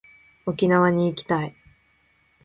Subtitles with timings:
[0.47, 1.55] 沖縄に行きたい